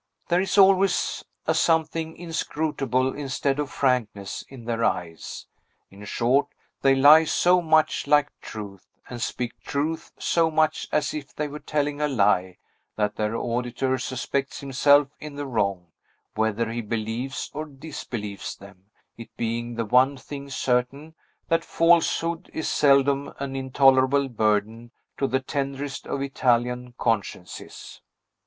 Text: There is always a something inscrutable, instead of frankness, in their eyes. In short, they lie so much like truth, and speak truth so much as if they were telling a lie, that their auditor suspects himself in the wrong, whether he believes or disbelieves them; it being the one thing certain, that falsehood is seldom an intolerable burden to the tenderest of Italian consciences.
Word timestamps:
There 0.29 0.41
is 0.41 0.57
always 0.57 1.23
a 1.45 1.53
something 1.53 2.17
inscrutable, 2.17 3.13
instead 3.13 3.59
of 3.59 3.69
frankness, 3.69 4.43
in 4.49 4.65
their 4.65 4.83
eyes. 4.83 5.45
In 5.91 6.03
short, 6.05 6.47
they 6.81 6.95
lie 6.95 7.23
so 7.25 7.61
much 7.61 8.07
like 8.07 8.31
truth, 8.41 8.87
and 9.11 9.21
speak 9.21 9.59
truth 9.61 10.11
so 10.17 10.49
much 10.49 10.87
as 10.91 11.13
if 11.13 11.35
they 11.35 11.47
were 11.47 11.59
telling 11.59 12.01
a 12.01 12.07
lie, 12.07 12.57
that 12.95 13.15
their 13.15 13.35
auditor 13.37 13.99
suspects 13.99 14.59
himself 14.59 15.09
in 15.19 15.35
the 15.35 15.45
wrong, 15.45 15.91
whether 16.33 16.71
he 16.71 16.81
believes 16.81 17.51
or 17.53 17.65
disbelieves 17.67 18.55
them; 18.55 18.85
it 19.17 19.29
being 19.37 19.75
the 19.75 19.85
one 19.85 20.17
thing 20.17 20.49
certain, 20.49 21.13
that 21.47 21.63
falsehood 21.63 22.49
is 22.55 22.67
seldom 22.67 23.31
an 23.37 23.55
intolerable 23.55 24.27
burden 24.29 24.89
to 25.19 25.27
the 25.27 25.39
tenderest 25.41 26.07
of 26.07 26.23
Italian 26.23 26.95
consciences. 26.97 28.01